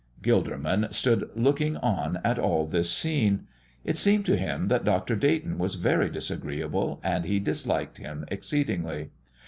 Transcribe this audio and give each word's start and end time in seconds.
Gilderman 0.23 0.91
stood 0.91 1.29
looking 1.35 1.77
on 1.77 2.19
at 2.23 2.39
all 2.39 2.65
this 2.65 2.91
scene. 2.91 3.45
It 3.85 3.97
seemed 3.99 4.25
to 4.25 4.35
him 4.35 4.67
that 4.67 4.83
Dr. 4.83 5.15
Dayton 5.15 5.59
was 5.59 5.75
very 5.75 6.09
disagreeable, 6.09 6.99
and 7.03 7.23
he 7.23 7.39
disliked 7.39 7.99
him 7.99 8.25
exceedingly. 8.29 9.11